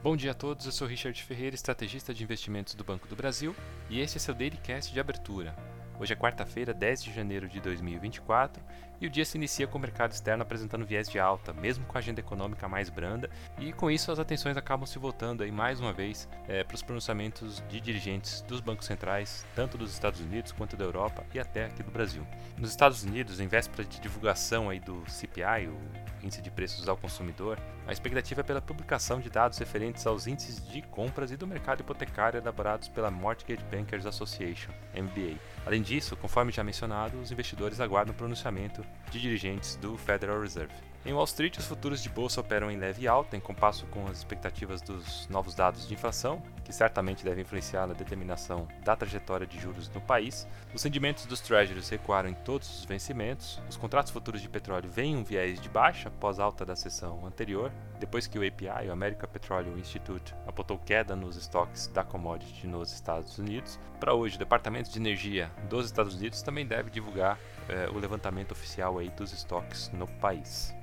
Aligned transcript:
Bom 0.00 0.16
dia 0.16 0.30
a 0.30 0.34
todos, 0.34 0.64
eu 0.64 0.70
sou 0.70 0.86
Richard 0.86 1.20
Ferreira, 1.20 1.56
estrategista 1.56 2.14
de 2.14 2.22
investimentos 2.22 2.72
do 2.72 2.84
Banco 2.84 3.08
do 3.08 3.16
Brasil, 3.16 3.52
e 3.90 3.98
este 3.98 4.16
é 4.16 4.20
seu 4.20 4.32
Dailycast 4.32 4.92
de 4.92 5.00
abertura. 5.00 5.56
Hoje 6.00 6.12
é 6.12 6.16
quarta-feira, 6.16 6.72
10 6.72 7.02
de 7.02 7.12
janeiro 7.12 7.48
de 7.48 7.60
2024, 7.60 8.62
e 9.00 9.06
o 9.06 9.10
dia 9.10 9.24
se 9.24 9.36
inicia 9.36 9.66
com 9.66 9.78
o 9.78 9.80
mercado 9.80 10.12
externo 10.12 10.42
apresentando 10.42 10.86
viés 10.86 11.08
de 11.08 11.18
alta, 11.18 11.52
mesmo 11.52 11.84
com 11.86 11.96
a 11.96 12.00
agenda 12.00 12.20
econômica 12.20 12.68
mais 12.68 12.88
branda, 12.88 13.28
e 13.58 13.72
com 13.72 13.90
isso 13.90 14.12
as 14.12 14.18
atenções 14.20 14.56
acabam 14.56 14.86
se 14.86 14.98
voltando 14.98 15.42
aí 15.42 15.50
mais 15.50 15.80
uma 15.80 15.92
vez 15.92 16.28
é, 16.46 16.62
para 16.62 16.74
os 16.74 16.82
pronunciamentos 16.82 17.62
de 17.68 17.80
dirigentes 17.80 18.42
dos 18.42 18.60
bancos 18.60 18.86
centrais, 18.86 19.44
tanto 19.56 19.76
dos 19.76 19.92
Estados 19.92 20.20
Unidos 20.20 20.52
quanto 20.52 20.76
da 20.76 20.84
Europa 20.84 21.24
e 21.34 21.40
até 21.40 21.66
aqui 21.66 21.82
do 21.82 21.90
Brasil. 21.90 22.24
Nos 22.56 22.70
Estados 22.70 23.02
Unidos, 23.02 23.40
em 23.40 23.48
véspera 23.48 23.84
de 23.84 24.00
divulgação 24.00 24.70
aí 24.70 24.78
do 24.78 25.02
CPI, 25.08 25.68
o 25.68 25.78
índice 26.22 26.42
de 26.42 26.50
preços 26.50 26.88
ao 26.88 26.96
consumidor, 26.96 27.58
a 27.86 27.92
expectativa 27.92 28.40
é 28.40 28.44
pela 28.44 28.60
publicação 28.60 29.20
de 29.20 29.30
dados 29.30 29.58
referentes 29.58 30.06
aos 30.06 30.26
índices 30.26 30.66
de 30.68 30.82
compras 30.82 31.30
e 31.30 31.36
do 31.36 31.46
mercado 31.46 31.80
hipotecário 31.80 32.38
elaborados 32.38 32.88
pela 32.88 33.10
Mortgage 33.10 33.64
Bankers 33.70 34.04
Association, 34.04 34.72
MBA. 34.94 35.38
Além 35.64 35.82
disso, 35.88 36.14
conforme 36.16 36.52
já 36.52 36.62
mencionado, 36.62 37.18
os 37.18 37.32
investidores 37.32 37.80
aguardam 37.80 38.12
o 38.14 38.16
pronunciamento 38.16 38.84
de 39.10 39.18
dirigentes 39.18 39.76
do 39.76 39.96
Federal 39.96 40.40
Reserve. 40.40 40.74
Em 41.06 41.12
Wall 41.12 41.24
Street, 41.24 41.56
os 41.56 41.64
futuros 41.64 42.02
de 42.02 42.08
bolsa 42.08 42.40
operam 42.40 42.70
em 42.70 42.76
leve 42.76 43.06
alta, 43.06 43.36
em 43.36 43.40
compasso 43.40 43.86
com 43.86 44.06
as 44.08 44.18
expectativas 44.18 44.82
dos 44.82 45.28
novos 45.28 45.54
dados 45.54 45.86
de 45.86 45.94
inflação, 45.94 46.42
que 46.64 46.72
certamente 46.72 47.24
devem 47.24 47.42
influenciar 47.42 47.86
na 47.86 47.94
determinação 47.94 48.66
da 48.84 48.96
trajetória 48.96 49.46
de 49.46 49.58
juros 49.60 49.88
no 49.90 50.00
país. 50.00 50.46
Os 50.74 50.82
rendimentos 50.82 51.24
dos 51.24 51.40
treasuries 51.40 51.88
recuaram 51.88 52.28
em 52.28 52.34
todos 52.34 52.80
os 52.80 52.84
vencimentos. 52.84 53.62
Os 53.70 53.76
contratos 53.76 54.12
futuros 54.12 54.42
de 54.42 54.48
petróleo 54.48 54.90
veem 54.90 55.16
um 55.16 55.22
viés 55.22 55.60
de 55.60 55.68
baixa 55.68 56.08
após 56.08 56.40
alta 56.40 56.66
da 56.66 56.74
sessão 56.74 57.24
anterior, 57.24 57.72
depois 58.00 58.26
que 58.26 58.38
o 58.38 58.46
API, 58.46 58.88
o 58.88 58.92
American 58.92 59.30
Petroleum 59.30 59.78
Institute, 59.78 60.34
apontou 60.46 60.78
queda 60.78 61.14
nos 61.14 61.36
estoques 61.36 61.86
da 61.86 62.02
commodity 62.02 62.66
nos 62.66 62.92
Estados 62.92 63.38
Unidos. 63.38 63.78
Para 64.00 64.14
hoje, 64.14 64.34
o 64.36 64.38
Departamento 64.38 64.90
de 64.90 64.98
Energia 64.98 65.50
dos 65.70 65.86
Estados 65.86 66.16
Unidos 66.16 66.42
também 66.42 66.66
deve 66.66 66.90
divulgar 66.90 67.38
eh, 67.68 67.88
o 67.90 67.98
levantamento 67.98 68.52
oficial 68.52 68.98
aí 68.98 69.08
dos 69.10 69.32
estoques 69.32 69.90
no 69.92 70.06
país. 70.06 70.76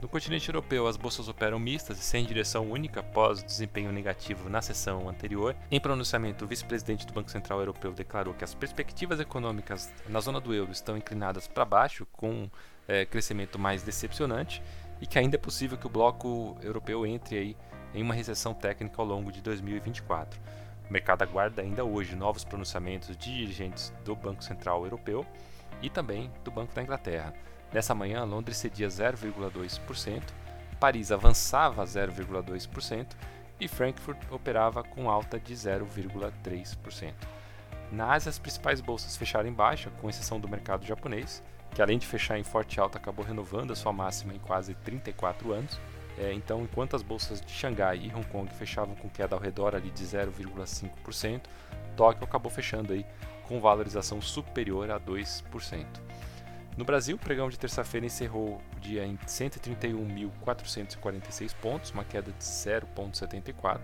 No 0.00 0.08
continente 0.08 0.48
europeu, 0.50 0.86
as 0.86 0.96
bolsas 0.96 1.26
operam 1.26 1.58
mistas 1.58 1.98
e 1.98 2.02
sem 2.02 2.24
direção 2.26 2.70
única 2.70 3.00
após 3.00 3.42
desempenho 3.42 3.90
negativo 3.90 4.50
na 4.50 4.60
sessão 4.60 5.08
anterior. 5.08 5.56
Em 5.70 5.80
pronunciamento, 5.80 6.44
o 6.44 6.48
vice-presidente 6.48 7.06
do 7.06 7.14
Banco 7.14 7.30
Central 7.30 7.60
Europeu 7.60 7.92
declarou 7.94 8.34
que 8.34 8.44
as 8.44 8.54
perspectivas 8.54 9.20
econômicas 9.20 9.90
na 10.06 10.20
zona 10.20 10.38
do 10.38 10.52
euro 10.52 10.70
estão 10.70 10.98
inclinadas 10.98 11.48
para 11.48 11.64
baixo, 11.64 12.06
com 12.12 12.50
é, 12.86 13.06
crescimento 13.06 13.58
mais 13.58 13.82
decepcionante, 13.82 14.62
e 15.00 15.06
que 15.06 15.18
ainda 15.18 15.36
é 15.36 15.38
possível 15.38 15.78
que 15.78 15.86
o 15.86 15.90
bloco 15.90 16.58
europeu 16.62 17.06
entre 17.06 17.38
aí 17.38 17.56
em 17.94 18.02
uma 18.02 18.14
recessão 18.14 18.52
técnica 18.52 19.00
ao 19.00 19.06
longo 19.06 19.32
de 19.32 19.40
2024. 19.40 20.38
O 20.88 20.92
mercado 20.92 21.22
aguarda 21.22 21.62
ainda 21.62 21.84
hoje 21.84 22.14
novos 22.14 22.44
pronunciamentos 22.44 23.08
de 23.08 23.16
dirigentes 23.16 23.94
do 24.04 24.14
Banco 24.14 24.44
Central 24.44 24.84
Europeu 24.84 25.26
e 25.80 25.88
também 25.88 26.30
do 26.44 26.50
Banco 26.50 26.74
da 26.74 26.82
Inglaterra. 26.82 27.32
Nessa 27.72 27.94
manhã, 27.94 28.24
Londres 28.24 28.56
cedia 28.56 28.88
0,2%, 28.88 30.22
Paris 30.78 31.10
avançava 31.10 31.84
0,2% 31.84 33.06
e 33.58 33.66
Frankfurt 33.66 34.18
operava 34.30 34.82
com 34.82 35.10
alta 35.10 35.38
de 35.38 35.54
0,3%. 35.54 37.12
Na 37.90 38.12
Ásia, 38.12 38.30
as 38.30 38.38
principais 38.38 38.80
bolsas 38.80 39.16
fecharam 39.16 39.48
em 39.48 39.52
baixa, 39.52 39.90
com 40.00 40.10
exceção 40.10 40.40
do 40.40 40.48
mercado 40.48 40.84
japonês, 40.84 41.42
que 41.74 41.80
além 41.80 41.98
de 41.98 42.06
fechar 42.06 42.38
em 42.38 42.42
forte 42.42 42.80
alta, 42.80 42.98
acabou 42.98 43.24
renovando 43.24 43.72
a 43.72 43.76
sua 43.76 43.92
máxima 43.92 44.34
em 44.34 44.38
quase 44.38 44.74
34 44.74 45.52
anos. 45.52 45.78
É, 46.18 46.32
então, 46.32 46.62
enquanto 46.62 46.96
as 46.96 47.02
bolsas 47.02 47.40
de 47.40 47.52
Xangai 47.52 47.98
e 47.98 48.14
Hong 48.14 48.26
Kong 48.28 48.52
fechavam 48.54 48.94
com 48.94 49.08
queda 49.08 49.36
ao 49.36 49.40
redor 49.40 49.74
ali 49.74 49.90
de 49.90 50.04
0,5%, 50.04 51.42
Tóquio 51.94 52.24
acabou 52.24 52.50
fechando 52.50 52.92
aí 52.92 53.06
com 53.44 53.60
valorização 53.60 54.20
superior 54.20 54.90
a 54.90 54.98
2%. 54.98 55.86
No 56.76 56.84
Brasil, 56.84 57.16
o 57.16 57.18
pregão 57.18 57.48
de 57.48 57.58
terça-feira 57.58 58.04
encerrou 58.04 58.60
o 58.76 58.80
dia 58.80 59.06
em 59.06 59.16
131.446 59.16 61.54
pontos, 61.54 61.90
uma 61.90 62.04
queda 62.04 62.30
de 62.30 62.44
0,74. 62.44 63.80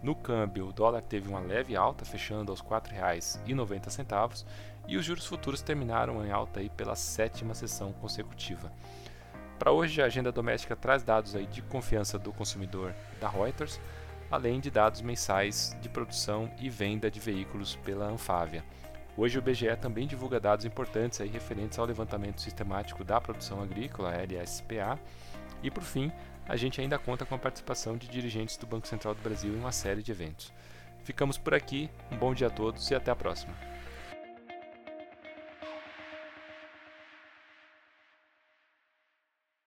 No 0.00 0.14
câmbio, 0.14 0.68
o 0.68 0.72
dólar 0.72 1.02
teve 1.02 1.28
uma 1.28 1.40
leve 1.40 1.74
alta, 1.74 2.04
fechando 2.04 2.52
aos 2.52 2.60
R$ 2.60 2.68
4,90, 2.68 4.46
e 4.86 4.96
os 4.96 5.04
juros 5.04 5.26
futuros 5.26 5.60
terminaram 5.60 6.24
em 6.24 6.30
alta 6.30 6.60
aí 6.60 6.70
pela 6.70 6.94
sétima 6.94 7.52
sessão 7.54 7.92
consecutiva. 7.94 8.72
Para 9.58 9.72
hoje, 9.72 10.00
a 10.00 10.04
agenda 10.04 10.30
doméstica 10.30 10.76
traz 10.76 11.02
dados 11.02 11.34
aí 11.34 11.46
de 11.46 11.60
confiança 11.62 12.20
do 12.20 12.32
consumidor 12.32 12.94
da 13.20 13.28
Reuters, 13.28 13.80
além 14.30 14.60
de 14.60 14.70
dados 14.70 15.00
mensais 15.00 15.76
de 15.80 15.88
produção 15.88 16.48
e 16.60 16.70
venda 16.70 17.10
de 17.10 17.18
veículos 17.18 17.74
pela 17.74 18.06
Anfávia. 18.06 18.62
Hoje 19.18 19.36
o 19.36 19.42
BGE 19.42 19.76
também 19.80 20.06
divulga 20.06 20.38
dados 20.38 20.64
importantes 20.64 21.20
aí 21.20 21.28
referentes 21.28 21.76
ao 21.76 21.84
levantamento 21.84 22.40
sistemático 22.40 23.02
da 23.02 23.20
produção 23.20 23.60
agrícola, 23.60 24.14
LSPA, 24.14 24.96
e 25.60 25.72
por 25.72 25.82
fim, 25.82 26.12
a 26.48 26.54
gente 26.54 26.80
ainda 26.80 27.00
conta 27.00 27.26
com 27.26 27.34
a 27.34 27.38
participação 27.38 27.96
de 27.96 28.06
dirigentes 28.06 28.56
do 28.56 28.64
Banco 28.64 28.86
Central 28.86 29.16
do 29.16 29.20
Brasil 29.20 29.52
em 29.52 29.58
uma 29.58 29.72
série 29.72 30.04
de 30.04 30.12
eventos. 30.12 30.52
Ficamos 31.02 31.36
por 31.36 31.52
aqui, 31.52 31.90
um 32.12 32.16
bom 32.16 32.32
dia 32.32 32.46
a 32.46 32.50
todos 32.50 32.88
e 32.92 32.94
até 32.94 33.10
a 33.10 33.16
próxima. 33.16 33.52